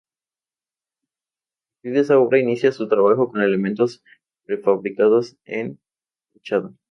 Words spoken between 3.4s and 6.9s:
elementos prefabricados en fachada.